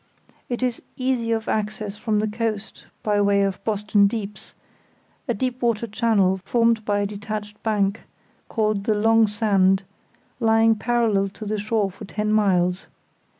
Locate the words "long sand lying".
8.95-10.73